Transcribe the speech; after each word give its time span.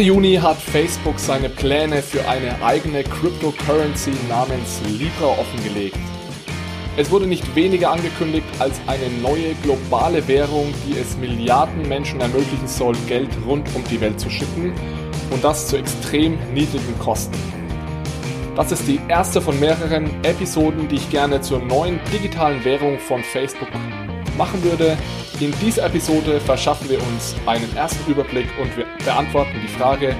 Mitte 0.00 0.14
Juni 0.14 0.36
hat 0.36 0.56
Facebook 0.56 1.18
seine 1.18 1.50
Pläne 1.50 2.00
für 2.00 2.26
eine 2.26 2.62
eigene 2.64 3.04
Cryptocurrency 3.04 4.12
namens 4.30 4.80
Libra 4.86 5.26
offengelegt. 5.38 5.98
Es 6.96 7.10
wurde 7.10 7.26
nicht 7.26 7.54
weniger 7.54 7.90
angekündigt 7.90 8.46
als 8.60 8.80
eine 8.86 9.10
neue 9.20 9.52
globale 9.62 10.26
Währung, 10.26 10.72
die 10.86 10.98
es 10.98 11.18
Milliarden 11.18 11.86
Menschen 11.86 12.18
ermöglichen 12.18 12.66
soll, 12.66 12.94
Geld 13.08 13.28
rund 13.46 13.68
um 13.74 13.84
die 13.90 14.00
Welt 14.00 14.18
zu 14.18 14.30
schicken 14.30 14.72
und 15.28 15.44
das 15.44 15.68
zu 15.68 15.76
extrem 15.76 16.38
niedrigen 16.54 16.98
Kosten. 16.98 17.36
Das 18.56 18.72
ist 18.72 18.88
die 18.88 19.00
erste 19.06 19.42
von 19.42 19.60
mehreren 19.60 20.08
Episoden, 20.24 20.88
die 20.88 20.96
ich 20.96 21.10
gerne 21.10 21.42
zur 21.42 21.58
neuen 21.58 22.00
digitalen 22.10 22.64
Währung 22.64 22.98
von 22.98 23.22
Facebook 23.22 23.68
machen 24.36 24.62
würde. 24.62 24.96
In 25.40 25.52
dieser 25.60 25.86
Episode 25.86 26.40
verschaffen 26.40 26.88
wir 26.90 26.98
uns 26.98 27.34
einen 27.46 27.74
ersten 27.76 28.10
Überblick 28.10 28.46
und 28.60 28.76
wir 28.76 28.86
beantworten 29.04 29.54
die 29.62 29.68
Frage, 29.68 30.14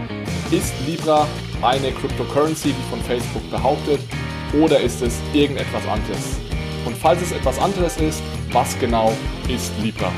ist 0.51 0.73
Libra 0.87 1.27
eine 1.63 1.93
Cryptocurrency, 1.93 2.69
wie 2.69 2.91
von 2.91 3.01
Facebook 3.03 3.49
behauptet, 3.51 4.01
oder 4.61 4.81
ist 4.81 5.03
es 5.03 5.21
irgendetwas 5.33 5.87
anderes? 5.87 6.41
Und 6.87 6.97
falls 6.97 7.21
es 7.23 7.33
etwas 7.33 7.59
anderes 7.59 7.99
ist, 7.99 8.23
was 8.51 8.79
genau 8.79 9.13
ist 9.49 9.73
Libra? 9.83 10.11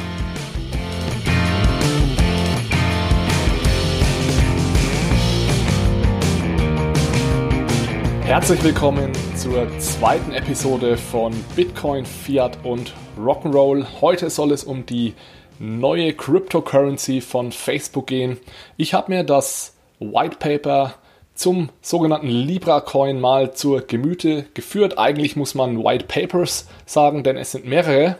Herzlich 8.33 8.65
willkommen 8.65 9.13
zur 9.37 9.69
zweiten 9.79 10.33
Episode 10.33 10.97
von 10.97 11.35
Bitcoin, 11.55 12.07
Fiat 12.07 12.65
und 12.65 12.95
Rock'n'Roll. 13.19 13.85
Heute 14.01 14.31
soll 14.31 14.53
es 14.53 14.65
um 14.65 14.87
die 14.87 15.13
neue 15.59 16.15
Cryptocurrency 16.15 17.21
von 17.21 17.53
Facebook 17.53 18.07
gehen. 18.07 18.39
Ich 18.79 18.95
habe 18.95 19.13
mir 19.13 19.23
das 19.23 19.75
White 20.01 20.39
Paper 20.39 20.95
zum 21.35 21.69
sogenannten 21.83 22.29
Libra 22.29 22.81
Coin 22.81 23.21
mal 23.21 23.53
zur 23.53 23.83
Gemüte 23.83 24.47
geführt. 24.55 24.97
Eigentlich 24.97 25.37
muss 25.37 25.55
man 25.55 25.85
White 25.85 26.07
Papers 26.07 26.69
sagen, 26.87 27.25
denn 27.25 27.37
es 27.37 27.51
sind 27.53 27.67
mehrere. 27.67 28.17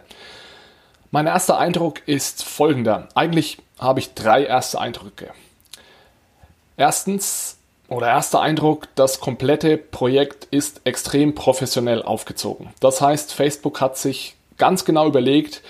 Mein 1.11 1.27
erster 1.27 1.57
Eindruck 1.57 2.07
ist 2.07 2.45
folgender. 2.45 3.09
Eigentlich 3.15 3.57
habe 3.79 4.01
ich 4.01 4.13
drei 4.13 4.45
erste 4.45 4.79
Eindrücke. 4.79 5.31
Erstens, 6.77 7.57
oder 7.93 8.09
erster 8.09 8.41
Eindruck, 8.41 8.89
das 8.95 9.21
komplette 9.21 9.77
Projekt 9.77 10.47
ist 10.51 10.81
extrem 10.85 11.35
professionell 11.35 12.03
aufgezogen. 12.03 12.71
Das 12.81 13.01
heißt, 13.01 13.33
Facebook 13.33 13.81
hat 13.81 13.97
sich 13.97 14.35
ganz 14.59 14.85
genau 14.85 15.07
überlegt, 15.07 15.63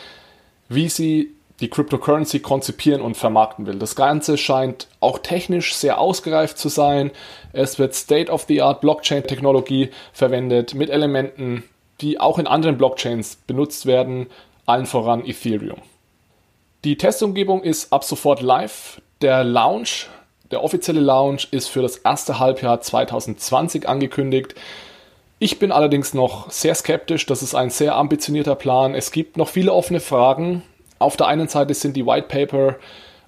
wie 0.69 0.89
sie 0.89 1.35
die 1.61 1.71
Cryptocurrency 1.71 2.41
konzipieren 2.41 3.01
und 3.01 3.17
vermarkten 3.17 3.67
will. 3.67 3.79
Das 3.79 3.95
Ganze 3.95 4.37
scheint 4.37 4.89
auch 5.01 5.21
technisch 5.21 5.75
sehr 5.75 5.99
ausgereift 5.99 6.59
zu 6.59 6.69
sein. 6.69 7.13
Es 7.53 7.79
wird 7.79 7.95
State-of-the-Art 7.95 8.81
Blockchain-Technologie 8.81 9.91
verwendet 10.13 10.75
mit 10.75 10.91
Elementen, 10.91 11.63
die 12.01 12.19
auch 12.19 12.39
in 12.39 12.49
anderen 12.49 12.79
Blockchains 12.79 13.37
benutzt 13.47 13.87
werden, 13.87 14.27
allen 14.67 14.87
voran 14.87 15.25
Ethereum. 15.25 15.79
Die 16.85 16.97
Testumgebung 16.97 17.63
ist 17.63 17.93
ab 17.93 18.03
sofort 18.03 18.43
live. 18.43 19.01
Der 19.21 19.45
Launch 19.45 20.09
der 20.53 20.63
offizielle 20.63 21.01
Launch 21.01 21.49
ist 21.51 21.69
für 21.69 21.83
das 21.83 21.97
erste 21.97 22.39
Halbjahr 22.39 22.81
2020 22.81 23.89
angekündigt. 23.89 24.55
Ich 25.39 25.59
bin 25.59 25.73
allerdings 25.73 26.15
noch 26.15 26.51
sehr 26.51 26.75
skeptisch. 26.75 27.27
Das 27.27 27.43
ist 27.43 27.55
ein 27.55 27.71
sehr 27.71 27.97
ambitionierter 27.97 28.55
Plan. 28.55 28.95
Es 28.95 29.11
gibt 29.11 29.37
noch 29.39 29.49
viele 29.49 29.73
offene 29.73 29.99
Fragen. 29.99 30.63
Auf 30.99 31.17
der 31.17 31.27
einen 31.27 31.49
Seite 31.49 31.75
sind 31.75 31.97
die 31.97 32.07
White 32.07 32.29
Paper 32.29 32.77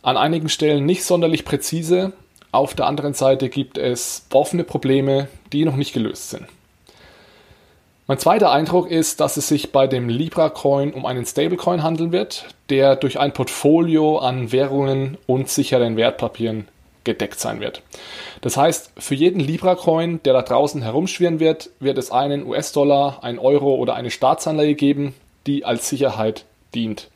an 0.03 0.19
einigen 0.19 0.51
Stellen 0.51 0.85
nicht 0.85 1.03
sonderlich 1.03 1.45
präzise. 1.47 2.13
Auf 2.53 2.75
der 2.75 2.87
anderen 2.87 3.15
Seite 3.15 3.49
gibt 3.49 3.79
es 3.79 4.27
offene 4.33 4.63
Probleme, 4.63 5.29
die 5.53 5.65
noch 5.65 5.77
nicht 5.77 5.95
gelöst 5.95 6.31
sind. 6.31 6.47
Mein 8.07 8.19
zweiter 8.19 8.53
Eindruck 8.53 8.91
ist, 8.91 9.21
dass 9.21 9.39
es 9.39 9.49
sich 9.49 9.73
bei 9.73 9.87
dem 9.87 10.11
Libra 10.11 10.51
Coin 10.51 10.93
um 10.93 11.07
einen 11.07 11.25
Stablecoin 11.25 11.83
handeln 11.83 12.13
wird, 12.13 12.45
der 12.69 12.97
durch 12.97 13.19
ein 13.19 13.33
Portfolio 13.33 14.19
an 14.19 14.53
Währungen 14.53 15.17
und 15.27 15.49
sicheren 15.49 15.97
Wertpapieren 15.97 16.69
gedeckt 17.05 17.39
sein 17.39 17.61
wird. 17.61 17.83
Das 18.41 18.57
heißt, 18.57 18.93
für 18.99 19.15
jeden 19.15 19.41
Libra-Coin, 19.41 20.21
der 20.25 20.33
da 20.33 20.43
draußen 20.43 20.83
herumschwirren 20.83 21.41
wird, 21.41 21.71
wird 21.81 21.99
es 21.99 22.11
einen 22.11 22.47
US-Dollar, 22.47 23.23
einen 23.23 23.39
Euro 23.39 23.75
oder 23.75 23.95
eine 23.95 24.11
Staatsanleihe 24.11 24.75
geben, 24.75 25.15
die 25.47 25.65
als 25.65 25.89
Sicherheit 25.89 26.45
dient. 26.75 27.09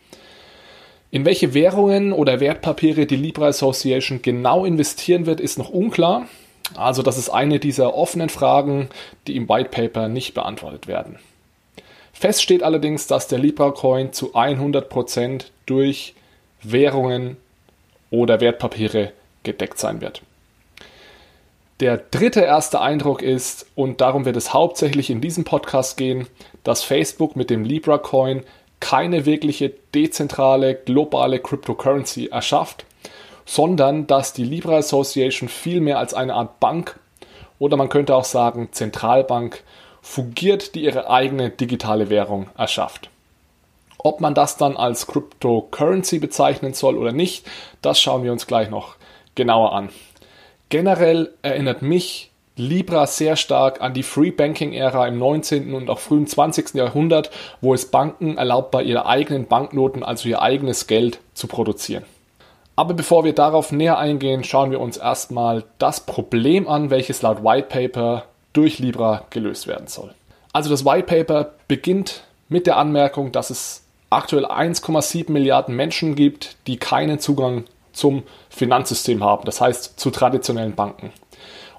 In 1.10 1.24
welche 1.24 1.54
Währungen 1.54 2.12
oder 2.12 2.40
Wertpapiere 2.40 3.06
die 3.06 3.16
Libra 3.16 3.46
Association 3.46 4.20
genau 4.20 4.66
investieren 4.66 5.24
wird, 5.24 5.40
ist 5.40 5.58
noch 5.58 5.70
unklar. 5.70 6.26
Also 6.74 7.02
das 7.02 7.16
ist 7.16 7.30
eine 7.30 7.58
dieser 7.58 7.94
offenen 7.94 8.28
Fragen, 8.28 8.90
die 9.26 9.36
im 9.36 9.48
White 9.48 9.70
Paper 9.70 10.08
nicht 10.08 10.34
beantwortet 10.34 10.86
werden. 10.86 11.18
Fest 12.12 12.42
steht 12.42 12.62
allerdings, 12.62 13.06
dass 13.06 13.28
der 13.28 13.38
Libra 13.38 13.70
Coin 13.70 14.12
zu 14.12 14.34
100% 14.34 15.44
durch 15.66 16.14
Währungen 16.62 17.36
oder 18.10 18.40
Wertpapiere 18.40 19.12
gedeckt 19.42 19.78
sein 19.78 20.00
wird. 20.00 20.22
Der 21.80 21.96
dritte 21.96 22.40
erste 22.40 22.80
Eindruck 22.80 23.22
ist, 23.22 23.66
und 23.76 24.00
darum 24.00 24.24
wird 24.24 24.36
es 24.36 24.52
hauptsächlich 24.52 25.10
in 25.10 25.20
diesem 25.20 25.44
Podcast 25.44 25.96
gehen, 25.96 26.26
dass 26.64 26.82
Facebook 26.82 27.36
mit 27.36 27.50
dem 27.50 27.62
Libra 27.62 27.98
Coin 27.98 28.42
keine 28.80 29.26
wirkliche 29.26 29.72
dezentrale 29.94 30.74
globale 30.74 31.38
Cryptocurrency 31.38 32.26
erschafft, 32.26 32.84
sondern 33.46 34.06
dass 34.06 34.32
die 34.32 34.44
Libra 34.44 34.78
Association 34.78 35.48
vielmehr 35.48 35.98
als 35.98 36.14
eine 36.14 36.34
Art 36.34 36.58
Bank 36.60 36.98
oder 37.60 37.76
man 37.76 37.88
könnte 37.88 38.14
auch 38.14 38.24
sagen 38.24 38.68
Zentralbank 38.72 39.62
fungiert, 40.02 40.74
die 40.74 40.82
ihre 40.82 41.10
eigene 41.10 41.50
digitale 41.50 42.10
Währung 42.10 42.48
erschafft. 42.56 43.10
Ob 43.98 44.20
man 44.20 44.34
das 44.34 44.56
dann 44.56 44.76
als 44.76 45.06
Cryptocurrency 45.06 46.18
bezeichnen 46.18 46.72
soll 46.72 46.96
oder 46.96 47.12
nicht, 47.12 47.46
das 47.82 48.00
schauen 48.00 48.22
wir 48.22 48.32
uns 48.32 48.46
gleich 48.46 48.70
noch 48.70 48.97
genauer 49.38 49.72
an. 49.72 49.88
Generell 50.68 51.32
erinnert 51.40 51.80
mich 51.80 52.30
Libra 52.56 53.06
sehr 53.06 53.36
stark 53.36 53.80
an 53.80 53.94
die 53.94 54.02
Free 54.02 54.32
Banking 54.32 54.72
Ära 54.74 55.06
im 55.06 55.16
19. 55.18 55.72
und 55.72 55.88
auch 55.88 56.00
frühen 56.00 56.26
20. 56.26 56.74
Jahrhundert, 56.74 57.30
wo 57.60 57.72
es 57.72 57.90
Banken 57.90 58.36
erlaubt 58.36 58.74
war, 58.74 58.82
ihre 58.82 59.06
eigenen 59.06 59.46
Banknoten, 59.46 60.02
also 60.02 60.28
ihr 60.28 60.42
eigenes 60.42 60.88
Geld 60.88 61.20
zu 61.34 61.46
produzieren. 61.46 62.04
Aber 62.74 62.94
bevor 62.94 63.24
wir 63.24 63.32
darauf 63.32 63.72
näher 63.72 63.98
eingehen, 63.98 64.44
schauen 64.44 64.72
wir 64.72 64.80
uns 64.80 64.96
erstmal 64.96 65.64
das 65.78 66.00
Problem 66.00 66.68
an, 66.68 66.90
welches 66.90 67.22
laut 67.22 67.42
White 67.42 67.68
Paper 67.68 68.24
durch 68.52 68.80
Libra 68.80 69.24
gelöst 69.30 69.68
werden 69.68 69.86
soll. 69.86 70.12
Also 70.52 70.68
das 70.68 70.84
White 70.84 71.06
Paper 71.06 71.52
beginnt 71.68 72.24
mit 72.48 72.66
der 72.66 72.76
Anmerkung, 72.76 73.30
dass 73.30 73.50
es 73.50 73.84
aktuell 74.10 74.46
1,7 74.46 75.30
Milliarden 75.30 75.76
Menschen 75.76 76.14
gibt, 76.16 76.56
die 76.66 76.76
keinen 76.76 77.20
Zugang 77.20 77.64
zum 77.98 78.22
Finanzsystem 78.48 79.22
haben, 79.22 79.44
das 79.44 79.60
heißt 79.60 79.98
zu 79.98 80.10
traditionellen 80.10 80.74
Banken. 80.74 81.12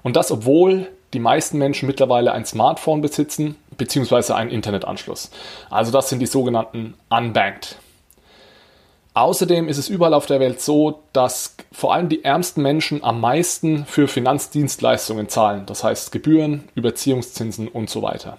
Und 0.02 0.16
das, 0.16 0.30
obwohl 0.30 0.88
die 1.12 1.18
meisten 1.18 1.58
Menschen 1.58 1.86
mittlerweile 1.86 2.32
ein 2.32 2.44
Smartphone 2.44 3.00
besitzen 3.00 3.56
bzw. 3.76 4.32
einen 4.34 4.50
Internetanschluss. 4.50 5.30
Also 5.68 5.90
das 5.90 6.08
sind 6.08 6.20
die 6.20 6.26
sogenannten 6.26 6.94
Unbanked. 7.08 7.76
Außerdem 9.12 9.68
ist 9.68 9.78
es 9.78 9.88
überall 9.88 10.14
auf 10.14 10.26
der 10.26 10.38
Welt 10.38 10.60
so, 10.60 11.02
dass 11.12 11.56
vor 11.72 11.92
allem 11.92 12.08
die 12.08 12.24
ärmsten 12.24 12.62
Menschen 12.62 13.02
am 13.02 13.20
meisten 13.20 13.84
für 13.84 14.06
Finanzdienstleistungen 14.06 15.28
zahlen, 15.28 15.66
das 15.66 15.82
heißt 15.82 16.12
Gebühren, 16.12 16.68
Überziehungszinsen 16.76 17.66
und 17.66 17.90
so 17.90 18.02
weiter. 18.02 18.38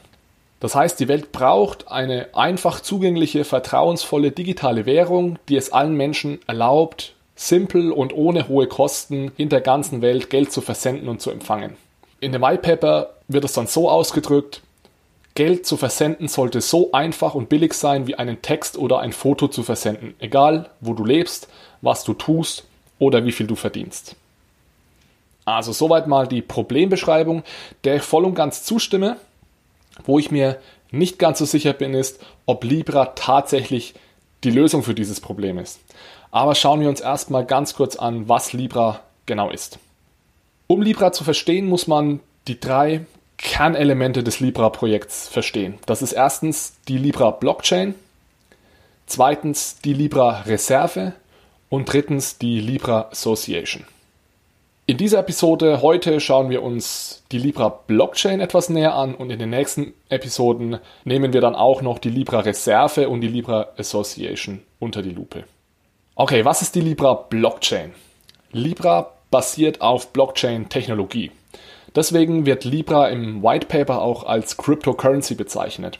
Das 0.62 0.76
heißt, 0.76 1.00
die 1.00 1.08
Welt 1.08 1.34
braucht 1.34 1.90
eine 1.90 2.30
einfach 2.34 2.80
zugängliche, 2.80 3.44
vertrauensvolle 3.44 4.32
digitale 4.32 4.86
Währung, 4.86 5.40
die 5.50 5.58
es 5.58 5.74
allen 5.74 5.96
Menschen 5.96 6.40
erlaubt, 6.48 7.16
simpel 7.36 7.92
und 7.92 8.14
ohne 8.14 8.48
hohe 8.48 8.68
Kosten 8.68 9.32
in 9.38 9.50
der 9.50 9.62
ganzen 9.62 10.02
Welt 10.02 10.30
Geld 10.30 10.52
zu 10.52 10.62
versenden 10.62 11.10
und 11.10 11.22
zu 11.22 11.32
empfangen. 11.32 11.76
In 12.20 12.32
dem 12.32 12.42
White 12.42 12.62
Paper 12.62 13.10
wird 13.28 13.46
es 13.46 13.54
dann 13.54 13.68
so 13.68 13.90
ausgedrückt, 13.90 14.62
Geld 15.34 15.66
zu 15.66 15.78
versenden 15.78 16.28
sollte 16.28 16.60
so 16.60 16.92
einfach 16.92 17.36
und 17.36 17.48
billig 17.48 17.74
sein, 17.74 18.06
wie 18.06 18.16
einen 18.16 18.42
Text 18.42 18.78
oder 18.78 19.00
ein 19.00 19.14
Foto 19.14 19.48
zu 19.48 19.64
versenden, 19.64 20.14
egal 20.20 20.70
wo 20.82 20.94
du 20.94 21.06
lebst, 21.06 21.48
was 21.82 22.04
du 22.04 22.14
tust 22.14 22.66
oder 23.00 23.24
wie 23.26 23.32
viel 23.32 23.48
du 23.48 23.56
verdienst. 23.56 24.16
Also 25.46 25.72
soweit 25.72 26.08
mal 26.08 26.28
die 26.28 26.42
Problembeschreibung, 26.42 27.44
der 27.84 27.96
ich 27.96 28.02
voll 28.04 28.26
und 28.26 28.36
ganz 28.36 28.64
zustimme. 28.64 29.18
Wo 30.06 30.20
ich 30.20 30.32
mir 30.32 30.60
nicht 30.92 31.20
ganz 31.20 31.40
so 31.40 31.46
sicher 31.46 31.74
bin, 31.74 31.94
ist, 31.94 32.22
ob 32.46 32.64
Libra 32.64 33.08
tatsächlich 33.08 33.94
die 34.44 34.52
Lösung 34.52 34.84
für 34.84 34.94
dieses 34.94 35.20
Problem 35.20 35.58
ist. 35.58 35.80
Aber 36.32 36.56
schauen 36.56 36.80
wir 36.82 36.90
uns 36.90 37.02
erstmal 37.02 37.46
ganz 37.46 37.76
kurz 37.76 37.98
an, 37.98 38.28
was 38.28 38.54
Libra 38.54 39.02
genau 39.26 39.50
ist. 39.50 39.80
Um 40.68 40.82
Libra 40.82 41.12
zu 41.12 41.26
verstehen, 41.26 41.68
muss 41.68 41.88
man 41.88 42.22
die 42.48 42.60
drei 42.60 43.06
Kernelemente 43.38 44.24
des 44.24 44.40
Libra-Projekts 44.40 45.28
verstehen. 45.28 45.80
Das 45.86 46.02
ist 46.02 46.14
erstens 46.14 46.76
die 46.88 46.98
Libra 46.98 47.32
Blockchain, 47.32 47.96
zweitens 49.08 49.80
die 49.80 49.94
Libra 49.94 50.42
Reserve 50.42 51.14
und 51.70 51.92
drittens 51.92 52.38
die 52.38 52.60
Libra 52.62 53.10
Association. 53.12 53.86
In 54.86 54.98
dieser 54.98 55.20
Episode 55.20 55.82
heute 55.82 56.20
schauen 56.20 56.50
wir 56.50 56.64
uns 56.64 57.24
die 57.32 57.38
Libra 57.38 57.70
Blockchain 57.70 58.42
etwas 58.42 58.70
näher 58.70 58.94
an 58.94 59.16
und 59.16 59.30
in 59.30 59.40
den 59.40 59.50
nächsten 59.50 59.94
Episoden 60.10 60.80
nehmen 61.04 61.34
wir 61.34 61.42
dann 61.42 61.56
auch 61.56 61.82
noch 61.82 61.98
die 61.98 62.10
Libra 62.10 62.42
Reserve 62.42 63.10
und 63.10 63.22
die 63.22 63.28
Libra 63.28 63.70
Association 63.78 64.62
unter 64.80 65.02
die 65.02 65.12
Lupe. 65.12 65.46
Okay, 66.22 66.46
was 66.46 66.62
ist 66.62 66.76
die 66.76 66.82
Libra 66.82 67.16
Blockchain? 67.16 67.96
Libra 68.52 69.10
basiert 69.32 69.82
auf 69.82 70.14
Blockchain-Technologie. 70.14 71.32
Deswegen 71.96 72.46
wird 72.46 72.64
Libra 72.64 73.10
im 73.10 73.42
White 73.42 73.66
Paper 73.66 74.04
auch 74.04 74.26
als 74.26 74.56
Cryptocurrency 74.56 75.34
bezeichnet. 75.34 75.98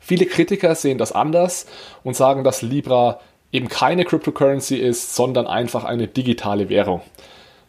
Viele 0.00 0.24
Kritiker 0.24 0.74
sehen 0.74 0.96
das 0.96 1.12
anders 1.12 1.66
und 2.02 2.16
sagen, 2.16 2.44
dass 2.44 2.62
Libra 2.62 3.20
eben 3.52 3.68
keine 3.68 4.06
Cryptocurrency 4.06 4.76
ist, 4.76 5.14
sondern 5.14 5.46
einfach 5.46 5.84
eine 5.84 6.08
digitale 6.08 6.70
Währung. 6.70 7.02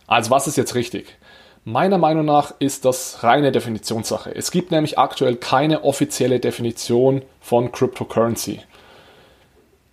Also 0.07 0.31
was 0.31 0.47
ist 0.47 0.55
jetzt 0.55 0.75
richtig? 0.75 1.17
Meiner 1.65 1.97
Meinung 1.97 2.23
nach 2.23 2.53
ist 2.59 2.85
das 2.85 3.23
reine 3.23 3.51
Definitionssache. 3.51 4.33
Es 4.33 4.51
gibt 4.51 4.71
nämlich 4.71 4.97
aktuell 4.97 5.35
keine 5.35 5.83
offizielle 5.83 6.39
Definition 6.39 7.23
von 7.41 7.73
Cryptocurrency. 7.73 8.61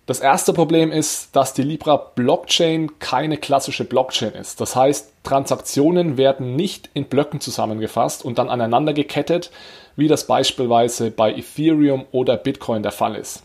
Das 0.09 0.21
erste 0.21 0.53
Problem 0.53 0.91
ist, 0.91 1.35
dass 1.35 1.53
die 1.53 1.61
Libra 1.61 1.95
Blockchain 1.95 2.97
keine 2.97 3.37
klassische 3.37 3.85
Blockchain 3.85 4.33
ist. 4.33 4.59
Das 4.59 4.75
heißt, 4.75 5.11
Transaktionen 5.21 6.17
werden 6.17 6.55
nicht 6.55 6.89
in 6.95 7.05
Blöcken 7.05 7.41
zusammengefasst 7.41 8.25
und 8.25 8.39
dann 8.39 8.49
aneinander 8.49 8.93
gekettet, 8.93 9.51
wie 9.95 10.07
das 10.07 10.25
beispielsweise 10.25 11.11
bei 11.11 11.31
Ethereum 11.31 12.07
oder 12.11 12.37
Bitcoin 12.37 12.81
der 12.81 12.91
Fall 12.91 13.13
ist. 13.17 13.43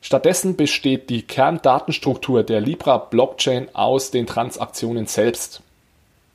Stattdessen 0.00 0.54
besteht 0.54 1.10
die 1.10 1.22
Kerndatenstruktur 1.22 2.44
der 2.44 2.60
Libra 2.60 2.98
Blockchain 2.98 3.66
aus 3.72 4.12
den 4.12 4.28
Transaktionen 4.28 5.06
selbst. 5.06 5.60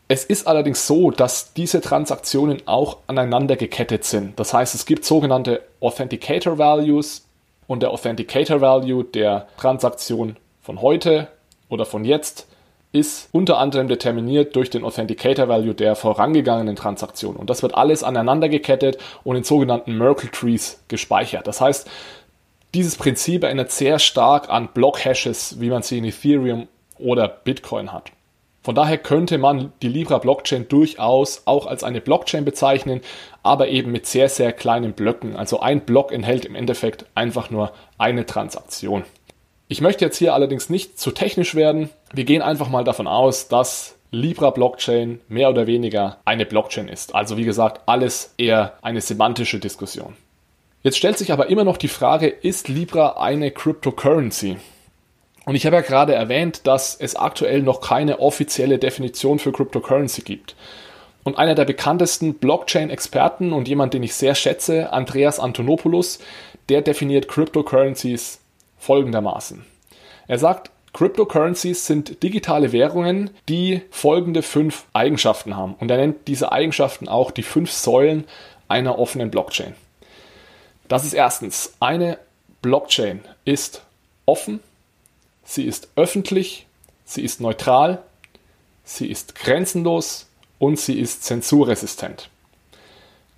Es 0.10 0.26
ist 0.26 0.48
allerdings 0.48 0.86
so, 0.86 1.12
dass 1.12 1.54
diese 1.54 1.80
Transaktionen 1.80 2.64
auch 2.66 2.98
aneinander 3.08 3.56
gekettet 3.56 4.04
sind. 4.04 4.38
Das 4.38 4.54
heißt, 4.54 4.76
es 4.76 4.86
gibt 4.86 5.06
sogenannte 5.06 5.62
Authenticator 5.80 6.58
Values 6.58 7.29
und 7.70 7.84
der 7.84 7.92
Authenticator 7.92 8.62
Value 8.62 9.04
der 9.04 9.48
Transaktion 9.58 10.38
von 10.60 10.82
heute 10.82 11.28
oder 11.70 11.86
von 11.86 12.04
jetzt 12.04 12.48
ist 12.92 13.30
unter 13.32 13.60
anderem 13.60 13.88
determiniert 13.88 14.56
durch 14.56 14.72
den 14.72 14.84
Authenticator 14.84 15.48
Value 15.48 15.76
der 15.76 15.96
vorangegangenen 15.96 16.76
Transaktion. 16.76 17.36
Und 17.36 17.52
das 17.52 17.62
wird 17.62 17.76
alles 17.76 18.04
aneinander 18.04 18.50
gekettet 18.50 18.98
und 19.24 19.36
in 19.36 19.44
sogenannten 19.44 19.96
Merkle 19.96 20.32
Trees 20.32 20.84
gespeichert. 20.88 21.46
Das 21.46 21.62
heißt, 21.62 21.88
dieses 22.74 22.96
Prinzip 22.96 23.44
erinnert 23.44 23.70
sehr 23.70 24.00
stark 24.00 24.50
an 24.50 24.70
Block 24.74 25.06
Hashes, 25.06 25.62
wie 25.62 25.70
man 25.70 25.84
sie 25.84 26.00
in 26.00 26.06
Ethereum 26.06 26.68
oder 26.98 27.28
Bitcoin 27.28 27.94
hat. 27.94 28.12
Von 28.70 28.76
daher 28.76 29.00
könnte 29.00 29.40
man 29.40 29.74
die 29.82 29.88
Libra 29.88 30.20
Blockchain 30.20 30.68
durchaus 30.68 31.42
auch 31.46 31.66
als 31.66 31.84
eine 31.84 32.02
Blockchain 32.02 32.46
bezeichnen, 32.46 33.02
aber 33.42 33.70
eben 33.70 33.92
mit 33.92 34.06
sehr, 34.06 34.30
sehr 34.30 34.54
kleinen 34.54 34.94
Blöcken. 34.94 35.36
Also 35.36 35.60
ein 35.60 35.82
Block 35.82 36.12
enthält 36.12 36.46
im 36.46 36.54
Endeffekt 36.54 37.08
einfach 37.16 37.50
nur 37.50 37.72
eine 37.98 38.28
Transaktion. 38.28 39.06
Ich 39.70 39.82
möchte 39.82 40.06
jetzt 40.06 40.20
hier 40.20 40.36
allerdings 40.36 40.70
nicht 40.70 41.00
zu 41.00 41.10
technisch 41.10 41.56
werden. 41.56 41.90
Wir 42.14 42.26
gehen 42.26 42.44
einfach 42.44 42.70
mal 42.70 42.84
davon 42.84 43.08
aus, 43.08 43.48
dass 43.48 43.96
Libra 44.12 44.52
Blockchain 44.52 45.20
mehr 45.28 45.50
oder 45.50 45.66
weniger 45.66 46.18
eine 46.24 46.46
Blockchain 46.46 46.90
ist. 46.90 47.16
Also 47.16 47.38
wie 47.38 47.46
gesagt, 47.46 47.82
alles 47.88 48.36
eher 48.38 48.74
eine 48.84 49.02
semantische 49.02 49.58
Diskussion. 49.58 50.16
Jetzt 50.84 51.00
stellt 51.00 51.18
sich 51.18 51.34
aber 51.34 51.50
immer 51.50 51.64
noch 51.64 51.78
die 51.78 51.88
Frage, 51.88 52.28
ist 52.28 52.68
Libra 52.68 53.20
eine 53.20 53.50
Cryptocurrency? 53.50 54.58
Und 55.50 55.56
ich 55.56 55.66
habe 55.66 55.78
ja 55.78 55.82
gerade 55.82 56.14
erwähnt, 56.14 56.68
dass 56.68 56.94
es 56.94 57.16
aktuell 57.16 57.64
noch 57.64 57.82
keine 57.82 58.20
offizielle 58.20 58.78
Definition 58.78 59.40
für 59.40 59.52
Cryptocurrency 59.52 60.22
gibt. 60.22 60.56
Und 61.24 61.40
einer 61.40 61.56
der 61.56 61.66
bekanntesten 61.66 62.36
Blockchain-Experten 62.36 63.52
und 63.52 63.68
jemand, 63.68 63.96
den 63.96 64.04
ich 64.04 64.14
sehr 64.14 64.36
schätze, 64.36 64.94
Andreas 64.94 65.40
Antonopoulos, 65.40 66.20
der 66.70 66.84
definiert 66.84 67.28
Cryptocurrencies 67.28 68.42
folgendermaßen. 68.78 69.66
Er 70.28 70.38
sagt, 70.38 70.70
Cryptocurrencies 70.94 71.88
sind 71.88 72.22
digitale 72.22 72.72
Währungen, 72.72 73.32
die 73.50 73.82
folgende 73.90 74.44
fünf 74.44 74.86
Eigenschaften 74.94 75.58
haben. 75.58 75.74
Und 75.80 75.90
er 75.90 75.98
nennt 75.98 76.28
diese 76.28 76.52
Eigenschaften 76.52 77.08
auch 77.08 77.32
die 77.32 77.42
fünf 77.42 77.72
Säulen 77.72 78.26
einer 78.68 79.00
offenen 79.00 79.32
Blockchain. 79.32 79.74
Das 80.88 81.06
ist 81.06 81.14
erstens, 81.14 81.74
eine 81.80 82.20
Blockchain 82.62 83.22
ist 83.46 83.82
offen, 84.28 84.60
sie 85.50 85.66
ist 85.66 85.90
öffentlich, 85.96 86.68
sie 87.06 87.24
ist 87.24 87.42
neutral, 87.42 88.04
sie 88.84 89.08
ist 89.08 89.34
grenzenlos 89.34 90.28
und 90.60 90.80
sie 90.80 91.00
ist 91.00 91.24
zensurresistent. 91.24 92.30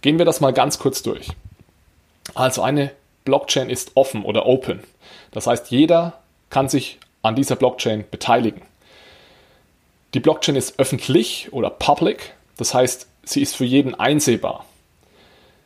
Gehen 0.02 0.18
wir 0.18 0.26
das 0.26 0.42
mal 0.42 0.52
ganz 0.52 0.78
kurz 0.78 1.04
durch. 1.04 1.30
Also 2.36 2.64
eine 2.64 2.92
Blockchain 3.24 3.70
ist 3.70 3.92
offen 3.96 4.26
oder 4.26 4.46
open. 4.46 4.84
Das 5.32 5.48
heißt, 5.48 5.72
jeder 5.72 6.20
kann 6.50 6.68
sich 6.68 7.00
an 7.22 7.36
dieser 7.36 7.56
Blockchain 7.56 8.04
beteiligen. 8.12 8.62
Die 10.14 10.20
Blockchain 10.20 10.58
ist 10.58 10.80
öffentlich 10.80 11.54
oder 11.54 11.70
public, 11.70 12.34
das 12.58 12.74
heißt, 12.74 13.08
sie 13.24 13.42
ist 13.42 13.56
für 13.56 13.64
jeden 13.64 13.96
einsehbar. 13.96 14.66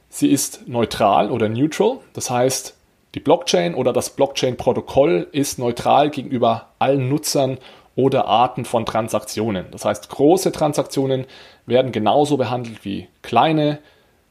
Sie 0.09 0.29
ist 0.29 0.67
neutral 0.67 1.31
oder 1.31 1.49
neutral, 1.49 1.97
das 2.13 2.29
heißt, 2.29 2.75
die 3.15 3.21
Blockchain 3.21 3.75
oder 3.75 3.93
das 3.93 4.09
Blockchain-Protokoll 4.11 5.29
ist 5.31 5.57
neutral 5.57 6.09
gegenüber 6.09 6.73
allen 6.79 7.07
Nutzern 7.07 7.57
oder 7.95 8.25
Arten 8.25 8.65
von 8.65 8.85
Transaktionen. 8.85 9.67
Das 9.71 9.85
heißt, 9.85 10.09
große 10.09 10.51
Transaktionen 10.51 11.25
werden 11.65 11.93
genauso 11.93 12.35
behandelt 12.35 12.83
wie 12.83 13.07
kleine, 13.21 13.79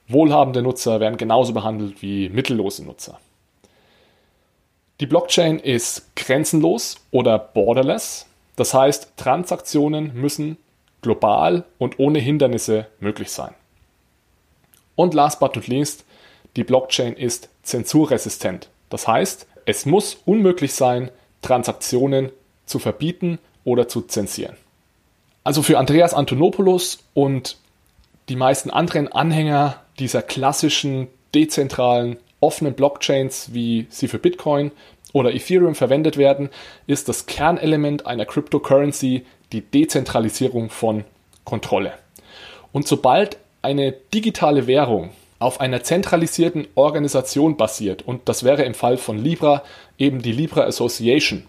wohlhabende 0.07 0.61
Nutzer 0.61 1.01
werden 1.01 1.17
genauso 1.17 1.55
behandelt 1.55 2.03
wie 2.03 2.29
mittellose 2.29 2.85
Nutzer. 2.85 3.19
Die 5.01 5.07
Blockchain 5.07 5.59
ist 5.59 6.15
grenzenlos 6.15 6.97
oder 7.11 7.39
borderless. 7.39 8.27
Das 8.55 8.75
heißt, 8.75 9.17
Transaktionen 9.17 10.13
müssen 10.15 10.59
global 11.01 11.65
und 11.79 11.99
ohne 11.99 12.19
Hindernisse 12.19 12.87
möglich 13.01 13.31
sein. 13.31 13.55
Und 14.95 15.14
last 15.14 15.41
but 15.41 15.57
not 15.57 15.69
least, 15.69 16.05
die 16.57 16.64
Blockchain 16.64 17.14
ist 17.14 17.49
zensurresistent. 17.62 18.69
Das 18.95 19.09
heißt, 19.09 19.49
es 19.65 19.87
muss 19.87 20.19
unmöglich 20.25 20.73
sein, 20.73 21.11
Transaktionen 21.43 22.31
zu 22.65 22.79
verbieten 22.79 23.41
oder 23.65 23.89
zu 23.89 24.03
zensieren. 24.03 24.57
Also 25.43 25.63
für 25.63 25.79
Andreas 25.79 26.15
Antonopoulos 26.15 27.01
und 27.13 27.57
die 28.29 28.37
meisten 28.37 28.71
anderen 28.71 29.11
Anhänger 29.11 29.83
dieser 29.99 30.23
klassischen, 30.23 31.09
dezentralen, 31.35 32.19
offenen 32.39 32.75
Blockchains, 32.75 33.53
wie 33.53 33.89
sie 33.91 34.07
für 34.07 34.21
Bitcoin 34.21 34.71
oder 35.13 35.35
Ethereum 35.35 35.75
verwendet 35.75 36.17
werden, 36.17 36.51
ist 36.87 37.09
das 37.09 37.27
Kernelement 37.27 38.07
einer 38.07 38.27
Cryptocurrency 38.27 39.27
die 39.51 39.63
Dezentralisierung 39.63 40.71
von 40.71 41.03
Kontrolle. 41.43 41.95
Und 42.71 42.87
sobald 42.87 43.39
eine 43.61 43.91
digitale 43.91 44.69
Währung 44.69 45.11
auf 45.38 45.61
einer 45.61 45.83
zentralisierten 45.83 46.67
Organisation 46.75 47.57
basiert, 47.57 48.03
und 48.03 48.29
das 48.29 48.45
wäre 48.45 48.62
im 48.64 48.75
Fall 48.75 48.97
von 48.97 49.19
Libra 49.19 49.62
eben 49.99 50.23
die 50.23 50.33
Libra 50.33 50.62
Association, 50.62 51.45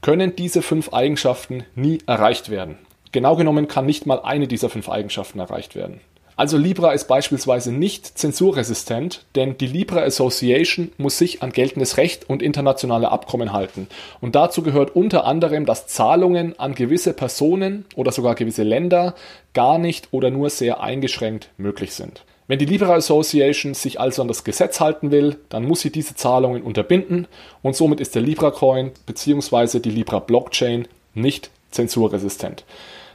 können 0.00 0.36
diese 0.36 0.62
fünf 0.62 0.92
Eigenschaften 0.92 1.64
nie 1.74 1.98
erreicht 2.06 2.50
werden. 2.50 2.78
Genau 3.12 3.36
genommen 3.36 3.68
kann 3.68 3.86
nicht 3.86 4.06
mal 4.06 4.20
eine 4.20 4.48
dieser 4.48 4.68
fünf 4.68 4.88
Eigenschaften 4.88 5.38
erreicht 5.38 5.74
werden. 5.74 6.00
Also 6.38 6.58
Libra 6.58 6.92
ist 6.92 7.08
beispielsweise 7.08 7.72
nicht 7.72 8.18
zensurresistent, 8.18 9.24
denn 9.36 9.56
die 9.56 9.66
Libra 9.66 10.02
Association 10.02 10.92
muss 10.98 11.16
sich 11.16 11.42
an 11.42 11.50
geltendes 11.50 11.96
Recht 11.96 12.28
und 12.28 12.42
internationale 12.42 13.10
Abkommen 13.10 13.54
halten. 13.54 13.88
Und 14.20 14.34
dazu 14.34 14.62
gehört 14.62 14.94
unter 14.94 15.24
anderem, 15.24 15.64
dass 15.64 15.86
Zahlungen 15.86 16.58
an 16.58 16.74
gewisse 16.74 17.14
Personen 17.14 17.86
oder 17.94 18.12
sogar 18.12 18.34
gewisse 18.34 18.64
Länder 18.64 19.14
gar 19.54 19.78
nicht 19.78 20.08
oder 20.10 20.30
nur 20.30 20.50
sehr 20.50 20.80
eingeschränkt 20.80 21.48
möglich 21.56 21.94
sind. 21.94 22.22
Wenn 22.48 22.60
die 22.60 22.64
Libra 22.64 22.94
Association 22.94 23.74
sich 23.74 23.98
also 23.98 24.22
an 24.22 24.28
das 24.28 24.44
Gesetz 24.44 24.78
halten 24.78 25.10
will, 25.10 25.36
dann 25.48 25.64
muss 25.64 25.80
sie 25.80 25.90
diese 25.90 26.14
Zahlungen 26.14 26.62
unterbinden 26.62 27.26
und 27.62 27.74
somit 27.74 28.00
ist 28.00 28.14
der 28.14 28.22
Libra 28.22 28.52
Coin 28.52 28.92
bzw. 29.06 29.80
die 29.80 29.90
Libra 29.90 30.20
Blockchain 30.20 30.86
nicht 31.14 31.50
zensurresistent. 31.72 32.64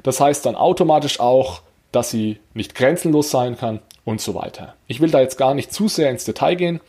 Das 0.04 0.20
heißt 0.20 0.46
dann 0.46 0.56
automatisch 0.56 1.22
auch, 1.22 1.62
dass 1.94 2.10
sie 2.10 2.40
nicht 2.54 2.76
grenzenlos 2.76 3.32
sein 3.32 3.58
kann 3.58 3.80
und 4.04 4.20
so 4.20 4.36
weiter. 4.36 4.76
Ich 4.88 5.00
will 5.00 5.12
da 5.12 5.22
jetzt 5.22 5.38
gar 5.38 5.54
nicht 5.54 5.72
zu 5.72 5.88
sehr 5.88 6.10
ins 6.10 6.26
Detail 6.26 6.56
gehen. 6.56 6.80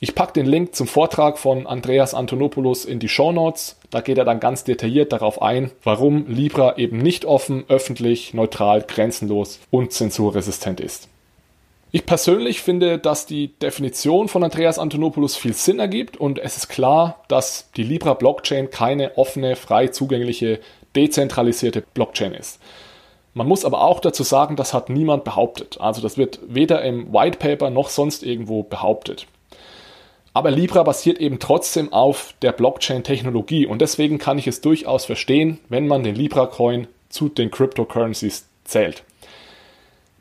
Ich 0.00 0.16
packe 0.16 0.32
den 0.32 0.46
Link 0.46 0.74
zum 0.74 0.88
Vortrag 0.88 1.38
von 1.38 1.66
Andreas 1.66 2.12
Antonopoulos 2.12 2.84
in 2.84 2.98
die 2.98 3.08
Show 3.08 3.30
Notes. 3.30 3.76
Da 3.90 4.00
geht 4.00 4.18
er 4.18 4.24
dann 4.24 4.40
ganz 4.40 4.64
detailliert 4.64 5.12
darauf 5.12 5.40
ein, 5.40 5.70
warum 5.84 6.26
Libra 6.26 6.76
eben 6.76 6.98
nicht 6.98 7.24
offen, 7.24 7.64
öffentlich, 7.68 8.34
neutral, 8.34 8.82
grenzenlos 8.82 9.60
und 9.70 9.92
zensurresistent 9.92 10.80
ist. 10.80 11.08
Ich 11.94 12.06
persönlich 12.06 12.60
finde, 12.60 12.98
dass 12.98 13.24
die 13.24 13.56
Definition 13.62 14.26
von 14.26 14.42
Andreas 14.42 14.80
Antonopoulos 14.80 15.36
viel 15.36 15.52
Sinn 15.52 15.78
ergibt 15.78 16.16
und 16.16 16.40
es 16.40 16.56
ist 16.56 16.66
klar, 16.66 17.22
dass 17.28 17.70
die 17.76 17.84
Libra 17.84 18.14
Blockchain 18.14 18.68
keine 18.68 19.16
offene, 19.16 19.54
frei 19.54 19.86
zugängliche, 19.86 20.58
dezentralisierte 20.96 21.84
Blockchain 21.94 22.34
ist. 22.34 22.58
Man 23.32 23.46
muss 23.46 23.64
aber 23.64 23.80
auch 23.80 24.00
dazu 24.00 24.24
sagen, 24.24 24.56
das 24.56 24.74
hat 24.74 24.90
niemand 24.90 25.22
behauptet. 25.22 25.80
Also 25.80 26.02
das 26.02 26.18
wird 26.18 26.40
weder 26.48 26.82
im 26.82 27.12
White 27.12 27.38
Paper 27.38 27.70
noch 27.70 27.90
sonst 27.90 28.24
irgendwo 28.24 28.64
behauptet. 28.64 29.28
Aber 30.32 30.50
Libra 30.50 30.82
basiert 30.82 31.18
eben 31.18 31.38
trotzdem 31.38 31.92
auf 31.92 32.34
der 32.42 32.50
Blockchain-Technologie 32.50 33.66
und 33.66 33.80
deswegen 33.80 34.18
kann 34.18 34.38
ich 34.38 34.48
es 34.48 34.60
durchaus 34.60 35.04
verstehen, 35.04 35.60
wenn 35.68 35.86
man 35.86 36.02
den 36.02 36.16
Libra-Coin 36.16 36.88
zu 37.08 37.28
den 37.28 37.52
Cryptocurrencies 37.52 38.48
zählt. 38.64 39.04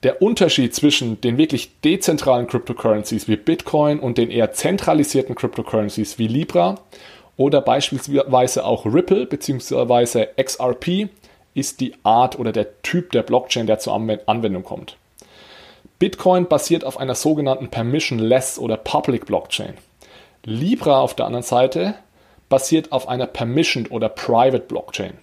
Der 0.03 0.21
Unterschied 0.21 0.75
zwischen 0.75 1.21
den 1.21 1.37
wirklich 1.37 1.79
dezentralen 1.79 2.47
Cryptocurrencies 2.47 3.29
wie 3.29 3.37
Bitcoin 3.37 3.99
und 3.99 4.17
den 4.17 4.31
eher 4.31 4.51
zentralisierten 4.51 5.33
Cryptocurrencies 5.33 6.19
wie 6.19 6.27
Libra 6.27 6.75
oder 7.37 7.61
beispielsweise 7.61 8.65
auch 8.65 8.85
Ripple 8.85 9.25
bzw. 9.25 10.27
XRP 10.35 11.07
ist 11.53 11.79
die 11.79 11.95
Art 12.03 12.37
oder 12.37 12.51
der 12.51 12.81
Typ 12.81 13.13
der 13.13 13.23
Blockchain, 13.23 13.65
der 13.65 13.79
zur 13.79 13.93
Anwendung 13.93 14.63
kommt. 14.63 14.97
Bitcoin 15.99 16.47
basiert 16.47 16.83
auf 16.83 16.99
einer 16.99 17.15
sogenannten 17.15 17.69
Permissionless 17.69 18.59
oder 18.59 18.75
Public 18.75 19.25
Blockchain. 19.25 19.75
Libra 20.43 20.99
auf 20.99 21.15
der 21.15 21.27
anderen 21.27 21.43
Seite 21.43 21.95
basiert 22.49 22.91
auf 22.91 23.07
einer 23.07 23.25
Permissioned 23.25 23.89
oder 23.89 24.09
Private 24.09 24.65
Blockchain. 24.67 25.13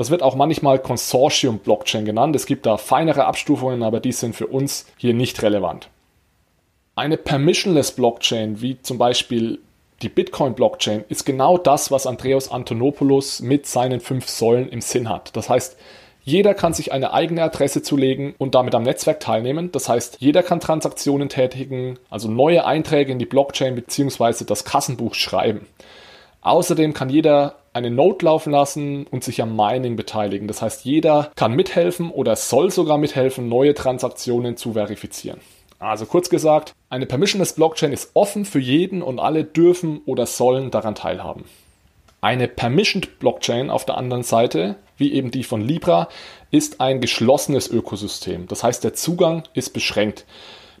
Das 0.00 0.10
wird 0.10 0.22
auch 0.22 0.34
manchmal 0.34 0.78
Consortium 0.78 1.58
Blockchain 1.58 2.06
genannt. 2.06 2.34
Es 2.34 2.46
gibt 2.46 2.64
da 2.64 2.78
feinere 2.78 3.26
Abstufungen, 3.26 3.82
aber 3.82 4.00
die 4.00 4.12
sind 4.12 4.34
für 4.34 4.46
uns 4.46 4.86
hier 4.96 5.12
nicht 5.12 5.42
relevant. 5.42 5.90
Eine 6.94 7.18
Permissionless 7.18 7.92
Blockchain, 7.92 8.62
wie 8.62 8.80
zum 8.80 8.96
Beispiel 8.96 9.58
die 10.00 10.08
Bitcoin-Blockchain 10.08 11.04
ist 11.10 11.26
genau 11.26 11.58
das, 11.58 11.90
was 11.90 12.06
Andreas 12.06 12.50
Antonopoulos 12.50 13.42
mit 13.42 13.66
seinen 13.66 14.00
fünf 14.00 14.26
Säulen 14.26 14.70
im 14.70 14.80
Sinn 14.80 15.10
hat. 15.10 15.36
Das 15.36 15.50
heißt, 15.50 15.76
jeder 16.22 16.54
kann 16.54 16.72
sich 16.72 16.92
eine 16.92 17.12
eigene 17.12 17.42
Adresse 17.42 17.82
zulegen 17.82 18.34
und 18.38 18.54
damit 18.54 18.74
am 18.74 18.84
Netzwerk 18.84 19.20
teilnehmen. 19.20 19.70
Das 19.70 19.90
heißt, 19.90 20.16
jeder 20.18 20.42
kann 20.42 20.60
Transaktionen 20.60 21.28
tätigen, 21.28 21.98
also 22.08 22.30
neue 22.30 22.64
Einträge 22.64 23.12
in 23.12 23.18
die 23.18 23.26
Blockchain 23.26 23.74
bzw. 23.74 24.46
das 24.46 24.64
Kassenbuch 24.64 25.12
schreiben. 25.12 25.66
Außerdem 26.40 26.94
kann 26.94 27.10
jeder 27.10 27.56
eine 27.72 27.90
Node 27.90 28.24
laufen 28.24 28.52
lassen 28.52 29.06
und 29.06 29.24
sich 29.24 29.42
am 29.42 29.54
Mining 29.54 29.96
beteiligen. 29.96 30.48
Das 30.48 30.62
heißt, 30.62 30.84
jeder 30.84 31.30
kann 31.36 31.54
mithelfen 31.54 32.10
oder 32.10 32.36
soll 32.36 32.70
sogar 32.70 32.98
mithelfen, 32.98 33.48
neue 33.48 33.74
Transaktionen 33.74 34.56
zu 34.56 34.72
verifizieren. 34.72 35.40
Also 35.78 36.04
kurz 36.04 36.28
gesagt, 36.28 36.74
eine 36.90 37.06
permissionless 37.06 37.54
Blockchain 37.54 37.92
ist 37.92 38.10
offen 38.14 38.44
für 38.44 38.58
jeden 38.58 39.02
und 39.02 39.18
alle 39.18 39.44
dürfen 39.44 40.02
oder 40.04 40.26
sollen 40.26 40.70
daran 40.70 40.94
teilhaben. 40.94 41.44
Eine 42.20 42.48
Permissioned 42.48 43.18
Blockchain 43.18 43.70
auf 43.70 43.86
der 43.86 43.96
anderen 43.96 44.24
Seite, 44.24 44.76
wie 44.98 45.14
eben 45.14 45.30
die 45.30 45.42
von 45.42 45.62
Libra, 45.62 46.08
ist 46.50 46.82
ein 46.82 47.00
geschlossenes 47.00 47.70
Ökosystem. 47.70 48.46
Das 48.46 48.62
heißt, 48.62 48.84
der 48.84 48.92
Zugang 48.92 49.44
ist 49.54 49.72
beschränkt. 49.72 50.26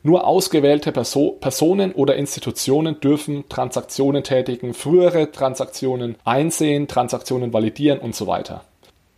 Nur 0.02 0.26
ausgewählte 0.26 0.92
Perso 0.92 1.32
Personen 1.40 1.92
oder 1.92 2.16
Institutionen 2.16 3.00
dürfen 3.00 3.44
Transaktionen 3.50 4.22
tätigen, 4.22 4.72
frühere 4.72 5.30
Transaktionen 5.30 6.16
einsehen, 6.24 6.88
Transaktionen 6.88 7.52
validieren 7.52 7.98
und 7.98 8.14
so 8.14 8.26
weiter. 8.26 8.64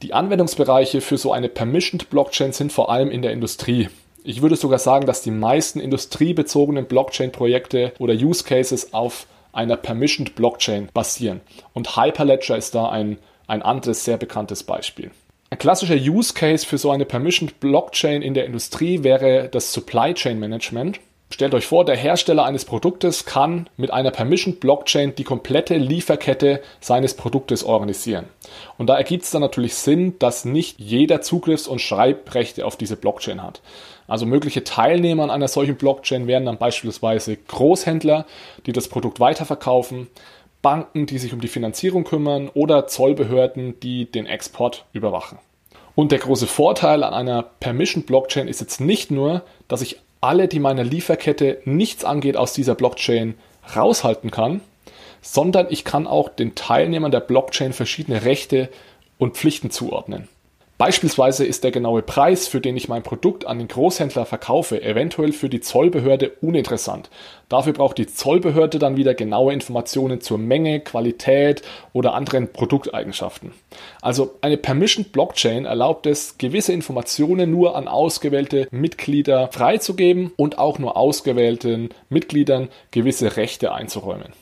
Die 0.03 0.13
Anwendungsbereiche 0.13 1.01
für 1.01 1.19
so 1.19 1.33
eine 1.33 1.49
Permissioned 1.49 2.11
Blockchain 2.11 2.53
sind 2.53 2.73
vor 2.73 2.91
allem 2.91 3.13
in 3.13 3.23
der 3.23 3.31
Industrie. 3.31 3.89
Ich 4.25 4.43
würde 4.43 4.57
sogar 4.57 4.81
sagen, 4.81 5.07
dass 5.07 5.23
die 5.23 5.31
meisten 5.31 5.79
industriebezogenen 5.79 6.87
Blockchain-Projekte 6.87 7.93
oder 8.01 8.15
Use 8.15 8.43
Cases 8.43 8.93
auf 8.93 9.27
einer 9.53 9.77
Permissioned 9.77 10.35
Blockchain 10.35 10.89
basieren. 10.93 11.41
Und 11.75 11.97
Hyperledger 11.97 12.57
ist 12.57 12.75
da 12.75 12.89
ein, 12.89 13.19
ein 13.47 13.63
anderes 13.63 14.05
sehr 14.05 14.17
bekanntes 14.17 14.65
Beispiel. 14.65 15.13
Ein 15.53 15.59
klassischer 15.59 15.97
Use 15.97 16.33
Case 16.33 16.65
für 16.65 16.79
so 16.79 16.91
eine 16.91 17.05
Permissioned 17.05 17.61
Blockchain 17.61 18.23
in 18.23 18.33
der 18.33 18.47
Industrie 18.47 19.03
wäre 19.03 19.51
das 19.51 19.75
Supply 19.75 20.15
Chain 20.15 20.39
Management. 20.39 20.99
Stellt 21.29 21.53
euch 21.53 21.67
vor, 21.67 21.85
der 21.85 21.95
Hersteller 21.95 22.47
eines 22.47 22.65
Produktes 22.65 23.27
kann 23.27 23.69
mit 23.77 23.91
einer 23.91 24.13
Permission 24.13 24.57
Blockchain 24.57 25.15
die 25.15 25.25
komplette 25.25 25.77
Lieferkette 25.77 26.63
seines 26.81 27.13
Produktes 27.13 27.65
organisieren. 27.65 28.31
Und 28.79 28.87
da 28.87 28.97
ergibt 28.97 29.25
es 29.25 29.31
dann 29.31 29.43
natürlich 29.43 29.75
Sinn, 29.75 30.19
dass 30.19 30.47
nicht 30.47 30.81
jeder 30.81 31.21
Zugriffs- 31.21 31.69
und 31.69 31.83
Schreibrechte 31.83 32.65
auf 32.65 32.77
diese 32.77 32.97
Blockchain 32.97 33.43
hat. 33.43 33.61
Also 34.09 34.25
mögliche 34.25 34.65
Teilnehmer 34.65 35.25
an 35.25 35.31
einer 35.31 35.49
solchen 35.49 35.77
Blockchain 35.77 36.27
wären 36.27 36.47
dann 36.47 36.57
beispielsweise 36.57 37.37
Großhändler, 37.37 38.25
die 38.65 38.73
das 38.73 38.89
Produkt 38.89 39.21
weiterverkaufen, 39.21 40.09
Banken, 40.63 41.07
die 41.07 41.19
sich 41.19 41.35
um 41.35 41.41
die 41.41 41.49
Finanzierung 41.49 42.05
kümmern 42.05 42.49
oder 42.49 42.87
Zollbehörden, 42.87 43.79
die 43.81 44.11
den 44.11 44.27
Export 44.27 44.87
überwachen. 44.93 45.39
Und 45.95 46.13
der 46.13 46.21
große 46.21 46.47
Vorteil 46.47 47.05
an 47.05 47.13
einer 47.13 47.43
Permission 47.43 48.05
Blockchain 48.05 48.49
ist 48.49 48.61
jetzt 48.61 48.81
nicht 48.81 49.11
nur, 49.11 49.43
dass 49.69 49.83
ich 49.83 49.99
alle, 50.21 50.49
die 50.49 50.61
meiner 50.61 50.85
Lieferkette 50.85 51.61
nichts 51.65 52.05
angeht, 52.05 52.37
aus 52.37 52.53
dieser 52.53 52.75
Blockchain 52.75 53.35
raushalten 53.77 54.31
kann, 54.31 54.61
sondern 55.21 55.67
ich 55.69 55.85
kann 55.85 56.07
auch 56.07 56.29
den 56.29 56.55
Teilnehmern 56.55 57.11
der 57.11 57.21
Blockchain 57.21 57.73
verschiedene 57.73 58.25
Rechte 58.25 58.71
und 59.19 59.37
Pflichten 59.37 59.71
zuordnen. 59.71 60.29
Beispielsweise 60.83 61.45
ist 61.45 61.63
der 61.63 61.71
genaue 61.71 62.03
Preis, 62.03 62.49
für 62.49 62.61
den 62.61 62.77
ich 62.77 62.89
mein 62.89 63.05
Produkt 63.05 63.47
an 63.47 63.59
den 63.59 63.69
Großhändler 63.69 64.27
verkaufe, 64.27 64.83
eventuell 64.83 65.31
für 65.31 65.49
die 65.49 65.61
Zollbehörde 65.61 66.33
uninteressant. 66.41 67.09
Dafür 67.49 67.73
braucht 67.73 67.99
die 67.99 68.09
Zollbehörde 68.09 68.81
dann 68.81 68.97
wieder 68.97 69.15
genaue 69.15 69.53
Informationen 69.53 70.21
zur 70.21 70.39
Menge, 70.39 70.81
Qualität 70.81 71.63
oder 71.93 72.15
anderen 72.15 72.53
Produkteigenschaften. 72.53 73.53
Also 74.01 74.35
eine 74.41 74.57
Permissioned 74.57 75.13
Blockchain 75.13 75.67
erlaubt 75.67 76.07
es, 76.07 76.37
gewisse 76.37 76.73
Informationen 76.73 77.53
nur 77.53 77.77
an 77.77 77.87
ausgewählte 77.87 78.67
Mitglieder 78.73 79.51
freizugeben 79.53 80.33
und 80.35 80.59
auch 80.59 80.81
nur 80.81 80.97
ausgewählten 80.97 81.91
Mitgliedern 82.09 82.71
gewisse 82.91 83.37
Rechte 83.37 83.73
einzuräumen. 83.73 84.33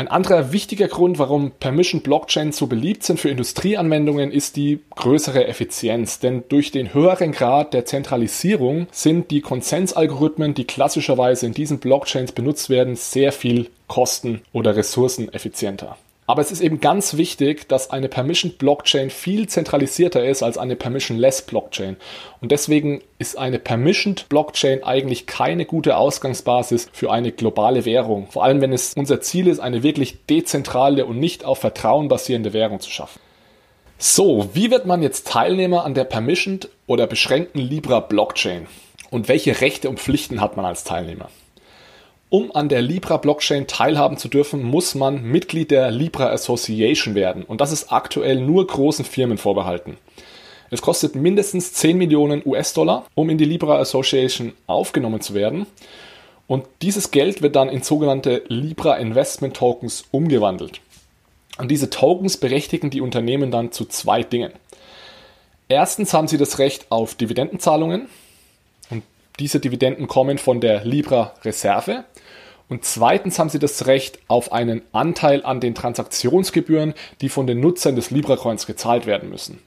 Ein 0.00 0.08
anderer 0.08 0.50
wichtiger 0.50 0.88
Grund, 0.88 1.18
warum 1.18 1.50
Permission 1.50 2.00
Blockchains 2.00 2.56
so 2.56 2.66
beliebt 2.66 3.02
sind 3.02 3.20
für 3.20 3.28
Industrieanwendungen, 3.28 4.32
ist 4.32 4.56
die 4.56 4.80
größere 4.96 5.46
Effizienz. 5.46 6.20
Denn 6.20 6.42
durch 6.48 6.70
den 6.70 6.94
höheren 6.94 7.32
Grad 7.32 7.74
der 7.74 7.84
Zentralisierung 7.84 8.86
sind 8.92 9.30
die 9.30 9.42
Konsensalgorithmen, 9.42 10.54
die 10.54 10.64
klassischerweise 10.64 11.44
in 11.44 11.52
diesen 11.52 11.80
Blockchains 11.80 12.32
benutzt 12.32 12.70
werden, 12.70 12.96
sehr 12.96 13.30
viel 13.30 13.68
kosten- 13.88 14.40
oder 14.54 14.74
ressourceneffizienter. 14.74 15.98
Aber 16.30 16.42
es 16.42 16.52
ist 16.52 16.60
eben 16.60 16.78
ganz 16.78 17.16
wichtig, 17.16 17.68
dass 17.68 17.90
eine 17.90 18.08
Permission 18.08 18.52
Blockchain 18.52 19.10
viel 19.10 19.48
zentralisierter 19.48 20.24
ist 20.24 20.44
als 20.44 20.58
eine 20.58 20.76
Permissionless 20.76 21.42
Blockchain. 21.42 21.96
Und 22.40 22.52
deswegen 22.52 23.02
ist 23.18 23.36
eine 23.36 23.58
Permissioned 23.58 24.28
Blockchain 24.28 24.84
eigentlich 24.84 25.26
keine 25.26 25.64
gute 25.64 25.96
Ausgangsbasis 25.96 26.88
für 26.92 27.10
eine 27.10 27.32
globale 27.32 27.84
Währung. 27.84 28.28
Vor 28.30 28.44
allem, 28.44 28.60
wenn 28.60 28.72
es 28.72 28.94
unser 28.94 29.20
Ziel 29.20 29.48
ist, 29.48 29.58
eine 29.58 29.82
wirklich 29.82 30.24
dezentrale 30.26 31.04
und 31.04 31.18
nicht 31.18 31.44
auf 31.44 31.58
Vertrauen 31.58 32.06
basierende 32.06 32.52
Währung 32.52 32.78
zu 32.78 32.90
schaffen. 32.90 33.18
So, 33.98 34.50
wie 34.52 34.70
wird 34.70 34.86
man 34.86 35.02
jetzt 35.02 35.26
Teilnehmer 35.26 35.84
an 35.84 35.94
der 35.94 36.04
Permissioned 36.04 36.68
oder 36.86 37.08
beschränkten 37.08 37.60
Libra 37.60 37.98
Blockchain? 37.98 38.68
Und 39.10 39.26
welche 39.26 39.60
Rechte 39.60 39.90
und 39.90 39.98
Pflichten 39.98 40.40
hat 40.40 40.56
man 40.56 40.64
als 40.64 40.84
Teilnehmer? 40.84 41.28
Um 42.30 42.54
an 42.54 42.68
der 42.68 42.80
Libra 42.80 43.16
Blockchain 43.16 43.66
teilhaben 43.66 44.16
zu 44.16 44.28
dürfen, 44.28 44.62
muss 44.62 44.94
man 44.94 45.20
Mitglied 45.22 45.72
der 45.72 45.90
Libra 45.90 46.30
Association 46.30 47.16
werden. 47.16 47.42
Und 47.42 47.60
das 47.60 47.72
ist 47.72 47.92
aktuell 47.92 48.40
nur 48.40 48.68
großen 48.68 49.04
Firmen 49.04 49.36
vorbehalten. 49.36 49.96
Es 50.70 50.80
kostet 50.80 51.16
mindestens 51.16 51.72
10 51.72 51.98
Millionen 51.98 52.42
US-Dollar, 52.46 53.04
um 53.16 53.28
in 53.30 53.38
die 53.38 53.44
Libra 53.44 53.78
Association 53.78 54.52
aufgenommen 54.68 55.20
zu 55.20 55.34
werden. 55.34 55.66
Und 56.46 56.66
dieses 56.82 57.10
Geld 57.10 57.42
wird 57.42 57.56
dann 57.56 57.68
in 57.68 57.82
sogenannte 57.82 58.44
Libra 58.46 58.96
Investment 58.96 59.56
Tokens 59.56 60.04
umgewandelt. 60.12 60.80
Und 61.58 61.68
diese 61.72 61.90
Tokens 61.90 62.36
berechtigen 62.36 62.90
die 62.90 63.00
Unternehmen 63.00 63.50
dann 63.50 63.72
zu 63.72 63.86
zwei 63.86 64.22
Dingen. 64.22 64.52
Erstens 65.68 66.14
haben 66.14 66.28
sie 66.28 66.38
das 66.38 66.60
Recht 66.60 66.86
auf 66.90 67.16
Dividendenzahlungen. 67.16 68.08
Diese 69.40 69.58
Dividenden 69.58 70.06
kommen 70.06 70.38
von 70.38 70.60
der 70.60 70.84
Libra 70.84 71.34
Reserve. 71.44 72.04
Und 72.68 72.84
zweitens 72.84 73.38
haben 73.38 73.48
sie 73.48 73.58
das 73.58 73.86
Recht 73.86 74.20
auf 74.28 74.52
einen 74.52 74.82
Anteil 74.92 75.44
an 75.44 75.60
den 75.60 75.74
Transaktionsgebühren, 75.74 76.94
die 77.20 77.30
von 77.30 77.46
den 77.46 77.58
Nutzern 77.58 77.96
des 77.96 78.10
Libra 78.10 78.36
Coins 78.36 78.66
gezahlt 78.66 79.06
werden 79.06 79.30
müssen. 79.30 79.58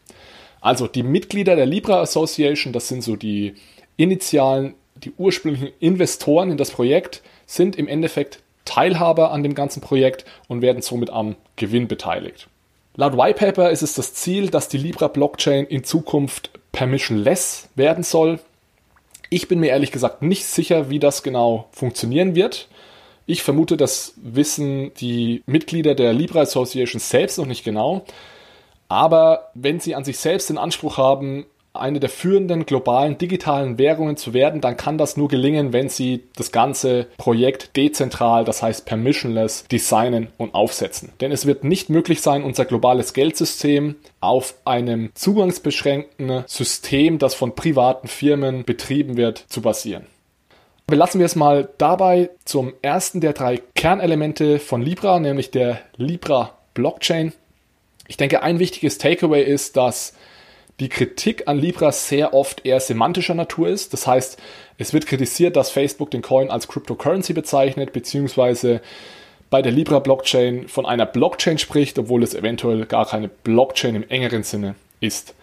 Also 0.62 0.88
die 0.88 1.04
Mitglieder 1.04 1.58
der 1.58 1.66
Libra 1.66 2.00
Association, 2.02 2.72
das 2.72 2.88
sind 2.88 3.04
so 3.04 3.18
die 3.18 3.56
initialen, 3.98 4.76
die 4.96 5.12
ursprünglichen 5.18 5.72
Investoren 5.80 6.52
in 6.52 6.58
das 6.58 6.72
Projekt, 6.72 7.22
sind 7.46 7.76
im 7.76 7.88
Endeffekt 7.88 8.40
Teilhaber 8.64 9.32
an 9.32 9.44
dem 9.44 9.56
ganzen 9.56 9.82
Projekt 9.82 10.24
und 10.48 10.62
werden 10.62 10.82
somit 10.82 11.10
am 11.10 11.36
Gewinn 11.58 11.88
beteiligt. 11.88 12.48
Laut 12.96 13.18
Whitepaper 13.18 13.72
ist 13.72 13.82
es 13.82 13.96
das 13.96 14.14
Ziel, 14.14 14.50
dass 14.50 14.70
die 14.70 14.78
Libra 14.78 15.08
Blockchain 15.08 15.66
in 15.66 15.84
Zukunft 15.84 16.52
permissionless 16.72 17.70
werden 17.76 18.04
soll. 18.04 18.40
Ich 19.34 19.48
bin 19.48 19.60
mir 19.60 19.70
ehrlich 19.70 19.92
gesagt 19.92 20.22
nicht 20.22 20.46
sicher, 20.46 20.92
wie 20.92 21.00
das 21.00 21.24
genau 21.24 21.68
funktionieren 21.72 22.36
wird. 22.36 22.68
Ich 23.26 23.42
vermute, 23.42 23.78
das 23.78 24.14
wissen 24.18 24.94
die 24.94 25.42
Mitglieder 25.48 25.96
der 25.96 26.14
Libra 26.14 26.42
Association 26.42 27.00
selbst 27.00 27.40
noch 27.40 27.48
nicht 27.48 27.64
genau. 27.64 28.06
Aber 28.90 29.50
wenn 29.56 29.80
sie 29.80 29.96
an 29.96 30.04
sich 30.04 30.20
selbst 30.20 30.52
den 30.52 30.60
Anspruch 30.60 30.98
haben, 30.98 31.48
eine 31.74 32.00
der 32.00 32.10
führenden 32.10 32.68
globalen 32.68 33.18
digitalen 33.18 33.80
Währungen 33.80 34.16
zu 34.16 34.34
werden, 34.34 34.62
dann 34.62 34.78
kann 34.78 35.00
das 35.00 35.18
nur 35.18 35.28
gelingen, 35.28 35.74
wenn 35.74 35.90
sie 35.90 36.24
das 36.36 36.52
ganze 36.52 37.08
Projekt 37.18 37.76
dezentral, 37.76 38.46
das 38.46 38.62
heißt 38.62 38.86
permissionless, 38.86 39.66
designen 39.72 40.28
und 40.38 40.54
aufsetzen. 40.54 41.12
Denn 41.20 41.32
es 41.32 41.48
wird 41.48 41.64
nicht 41.64 41.90
möglich 41.90 42.22
sein, 42.22 42.44
unser 42.44 42.66
globales 42.66 43.14
Geldsystem 43.14 43.96
auf 44.20 44.54
einem 44.66 45.10
zugangsbeschränkten 45.16 46.44
System, 46.46 47.18
das 47.18 47.34
von 47.34 47.56
privaten 47.56 48.08
Firmen 48.08 48.66
betrieben 48.66 49.18
wird, 49.18 49.40
zu 49.48 49.62
basieren. 49.62 50.06
Belassen 50.86 51.20
wir 51.20 51.26
es 51.26 51.36
mal 51.36 51.70
dabei 51.80 52.30
zum 52.46 52.74
ersten 52.84 53.20
der 53.20 53.34
drei 53.34 53.62
Kernelemente 53.74 54.60
von 54.60 54.84
Libra, 54.84 55.20
nämlich 55.20 55.50
der 55.50 55.80
Libra 55.96 56.56
Blockchain. 56.76 57.34
Ich 58.08 58.18
denke, 58.18 58.44
ein 58.44 58.60
wichtiges 58.60 59.00
Takeaway 59.00 59.44
ist, 59.44 59.76
dass 59.76 60.14
die 60.80 60.90
Kritik 60.90 61.48
an 61.48 61.60
Libra 61.60 61.92
sehr 61.92 62.34
oft 62.34 62.66
eher 62.66 62.80
semantischer 62.80 63.36
Natur 63.36 63.70
ist. 63.70 63.94
Das 63.94 64.08
heißt, 64.08 64.40
es 64.78 64.94
wird 64.94 65.06
kritisiert, 65.06 65.56
dass 65.56 65.70
Facebook 65.70 66.12
den 66.12 66.22
Coin 66.22 66.50
als 66.50 66.68
Cryptocurrency 66.68 67.34
bezeichnet, 67.34 67.94
beziehungsweise 67.94 68.82
bei 69.50 69.62
der 69.62 69.72
Libra 69.72 70.00
Blockchain 70.00 70.68
von 70.68 70.86
einer 70.86 71.06
Blockchain 71.06 71.60
spricht, 71.60 72.00
obwohl 72.00 72.24
es 72.24 72.34
eventuell 72.34 72.86
gar 72.86 73.06
keine 73.06 73.28
Blockchain 73.28 73.96
im 73.96 74.10
engeren 74.10 74.42
Sinne 74.42 74.76
ist. 75.00 75.36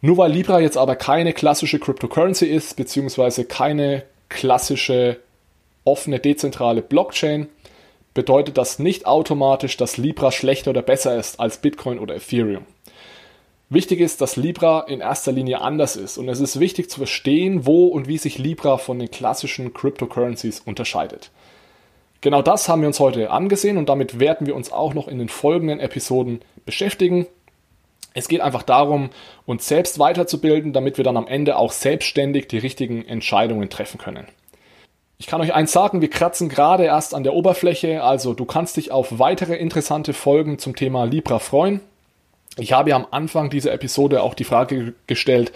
Nur 0.00 0.18
weil 0.18 0.30
Libra 0.30 0.60
jetzt 0.60 0.76
aber 0.76 0.94
keine 0.94 1.32
klassische 1.32 1.80
Cryptocurrency 1.80 2.46
ist, 2.46 2.76
beziehungsweise 2.76 3.44
keine 3.44 4.04
klassische 4.28 5.18
offene 5.84 6.20
dezentrale 6.20 6.82
Blockchain, 6.82 7.48
bedeutet 8.14 8.58
das 8.58 8.78
nicht 8.78 9.06
automatisch, 9.06 9.76
dass 9.76 9.96
Libra 9.96 10.30
schlechter 10.30 10.70
oder 10.70 10.82
besser 10.82 11.18
ist 11.18 11.40
als 11.40 11.56
Bitcoin 11.56 11.98
oder 11.98 12.14
Ethereum. 12.14 12.64
Wichtig 13.70 14.00
ist, 14.00 14.20
dass 14.20 14.36
Libra 14.36 14.80
in 14.80 15.00
erster 15.00 15.32
Linie 15.32 15.60
anders 15.60 15.96
ist 15.96 16.18
und 16.18 16.28
es 16.28 16.40
ist 16.40 16.60
wichtig 16.60 16.90
zu 16.90 16.98
verstehen, 16.98 17.66
wo 17.66 17.86
und 17.86 18.08
wie 18.08 18.18
sich 18.18 18.38
Libra 18.38 18.76
von 18.76 18.98
den 18.98 19.10
klassischen 19.10 19.72
Cryptocurrencies 19.72 20.60
unterscheidet. 20.60 21.30
Genau 22.20 22.42
das 22.42 22.68
haben 22.68 22.82
wir 22.82 22.88
uns 22.88 23.00
heute 23.00 23.30
angesehen 23.30 23.76
und 23.76 23.88
damit 23.88 24.20
werden 24.20 24.46
wir 24.46 24.54
uns 24.54 24.72
auch 24.72 24.94
noch 24.94 25.08
in 25.08 25.18
den 25.18 25.28
folgenden 25.28 25.80
Episoden 25.80 26.40
beschäftigen. 26.66 27.26
Es 28.12 28.28
geht 28.28 28.40
einfach 28.40 28.62
darum, 28.62 29.10
uns 29.44 29.66
selbst 29.66 29.98
weiterzubilden, 29.98 30.72
damit 30.72 30.96
wir 30.96 31.04
dann 31.04 31.16
am 31.16 31.26
Ende 31.26 31.56
auch 31.56 31.72
selbstständig 31.72 32.48
die 32.48 32.58
richtigen 32.58 33.04
Entscheidungen 33.04 33.70
treffen 33.70 33.98
können. 33.98 34.26
Ich 35.18 35.26
kann 35.26 35.40
euch 35.40 35.54
eins 35.54 35.72
sagen, 35.72 36.00
wir 36.00 36.10
kratzen 36.10 36.48
gerade 36.48 36.84
erst 36.84 37.14
an 37.14 37.24
der 37.24 37.34
Oberfläche, 37.34 38.02
also 38.02 38.34
du 38.34 38.44
kannst 38.44 38.76
dich 38.76 38.90
auf 38.90 39.18
weitere 39.18 39.56
interessante 39.56 40.12
Folgen 40.12 40.58
zum 40.58 40.76
Thema 40.76 41.04
Libra 41.04 41.38
freuen. 41.38 41.80
Ich 42.56 42.72
habe 42.72 42.90
ja 42.90 42.96
am 42.96 43.06
Anfang 43.10 43.50
dieser 43.50 43.72
Episode 43.72 44.22
auch 44.22 44.34
die 44.34 44.44
Frage 44.44 44.94
gestellt, 45.06 45.52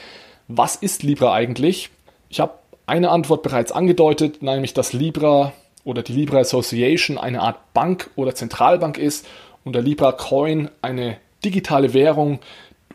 was 0.49 0.77
ist 0.77 1.03
Libra 1.03 1.33
eigentlich? 1.33 1.91
Ich 2.29 2.41
habe 2.41 2.55
eine 2.87 3.11
Antwort 3.11 3.43
bereits 3.43 3.71
angedeutet, 3.71 4.43
nämlich 4.43 4.75
dass 4.75 4.93
Libra 4.93 5.53
oder 5.85 6.03
die 6.03 6.13
Libra 6.13 6.39
Association 6.39 7.19
eine 7.19 7.43
Art 7.43 7.73
Bank 7.73 8.11
oder 8.17 8.35
Zentralbank 8.35 8.99
ist 8.99 9.27
und 9.65 9.75
der 9.75 9.83
Libra 9.83 10.13
Coin 10.13 10.71
eine 10.83 11.19
digitale 11.45 11.95
Währung 11.95 12.41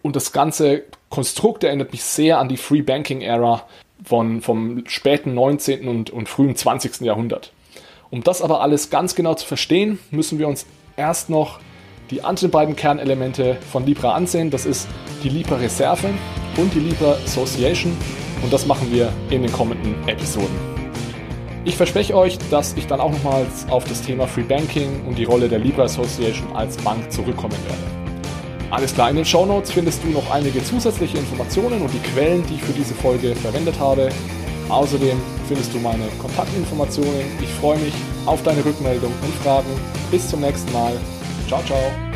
und 0.02 0.16
das 0.16 0.34
ganze 0.34 0.84
Konstrukt 1.10 1.64
erinnert 1.64 1.92
mich 1.92 2.04
sehr 2.04 2.40
an 2.40 2.50
die 2.50 2.58
Free 2.58 2.82
Banking 2.82 3.22
Ära 3.22 3.66
von, 4.04 4.42
vom 4.42 4.84
späten 4.88 5.34
19. 5.34 5.88
Und, 5.88 6.10
und 6.10 6.28
frühen 6.28 6.56
20. 6.56 7.02
Jahrhundert. 7.02 7.52
Um 8.10 8.24
das 8.24 8.42
aber 8.42 8.62
alles 8.62 8.89
ganz 8.89 9.16
genau 9.16 9.34
zu 9.36 9.46
verstehen, 9.46 10.00
müssen 10.12 10.39
wir 10.39 10.48
uns 10.48 10.66
erst 10.98 11.30
noch 11.30 11.60
die 12.10 12.24
anderen 12.24 12.52
beiden 12.52 12.76
Kernelemente 12.76 13.58
von 13.72 13.86
Libra 13.86 14.13
ansehen. 14.13 14.50
Das 14.50 14.66
ist 14.66 14.88
die 15.24 15.30
Libra 15.30 15.56
Reserve 15.56 16.10
und 16.58 16.74
die 16.74 16.80
Libra 16.80 17.13
Association. 17.24 17.96
Und 18.42 18.52
das 18.52 18.66
machen 18.66 18.92
wir 18.92 19.12
in 19.30 19.42
den 19.42 19.52
kommenden 19.52 19.96
Episoden. 20.08 20.74
Ich 21.66 21.78
verspreche 21.78 22.16
euch, 22.16 22.38
dass 22.50 22.74
ich 22.74 22.88
dann 22.88 23.00
auch 23.00 23.12
nochmals 23.12 23.66
auf 23.70 23.86
das 23.86 24.02
Thema 24.02 24.28
Free 24.28 24.44
Banking 24.44 25.06
und 25.08 25.18
die 25.18 25.24
Rolle 25.24 25.48
der 25.48 25.60
Libra 25.60 25.84
Association 25.84 26.54
als 26.54 26.76
Bank 26.78 27.10
zurückkommen 27.10 27.56
werde. 27.68 28.04
Alles 28.70 28.94
klar, 28.94 29.10
in 29.10 29.16
den 29.16 29.24
Show 29.24 29.46
Notes 29.46 29.72
findest 29.72 30.04
du 30.04 30.10
noch 30.10 30.30
einige 30.32 30.62
zusätzliche 30.63 31.18
Informationen 31.18 31.82
und 31.82 31.94
die 31.94 32.00
Quellen, 32.00 32.44
die 32.48 32.56
ich 32.56 32.63
für 32.63 32.74
diese 32.74 32.94
Folge 32.96 33.34
verwendet 33.36 33.80
habe. 33.80 34.10
Außerdem 34.68 35.18
findest 35.48 35.74
du 35.74 35.80
meine 35.80 36.06
Kontaktinformationen. 36.20 37.22
Ich 37.42 37.50
freue 37.50 37.78
mich 37.78 37.94
auf 38.26 38.42
deine 38.44 38.66
Rückmeldung 38.66 39.12
und 39.22 39.34
Fragen. 39.44 39.70
Bis 40.12 40.28
zum 40.28 40.42
nächsten 40.42 40.72
Mal. 40.74 40.94
Ciao, 41.47 41.62
ciao. 41.63 42.12